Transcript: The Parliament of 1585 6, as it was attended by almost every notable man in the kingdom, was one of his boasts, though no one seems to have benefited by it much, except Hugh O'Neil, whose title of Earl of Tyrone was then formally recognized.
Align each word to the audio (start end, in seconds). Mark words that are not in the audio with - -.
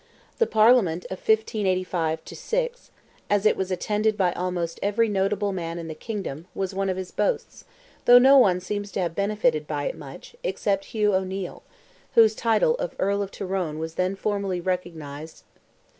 The 0.39 0.47
Parliament 0.47 1.05
of 1.11 1.19
1585 1.19 2.21
6, 2.25 2.89
as 3.29 3.45
it 3.45 3.55
was 3.55 3.69
attended 3.69 4.17
by 4.17 4.33
almost 4.33 4.79
every 4.81 5.07
notable 5.07 5.53
man 5.53 5.77
in 5.77 5.87
the 5.87 5.93
kingdom, 5.93 6.47
was 6.55 6.73
one 6.73 6.89
of 6.89 6.97
his 6.97 7.11
boasts, 7.11 7.65
though 8.05 8.17
no 8.17 8.35
one 8.35 8.61
seems 8.61 8.91
to 8.93 8.99
have 9.01 9.13
benefited 9.13 9.67
by 9.67 9.83
it 9.85 9.95
much, 9.95 10.35
except 10.43 10.85
Hugh 10.85 11.13
O'Neil, 11.13 11.61
whose 12.15 12.33
title 12.33 12.73
of 12.77 12.95
Earl 12.97 13.21
of 13.21 13.29
Tyrone 13.29 13.77
was 13.77 13.93
then 13.93 14.15
formally 14.15 14.59
recognized. 14.59 15.43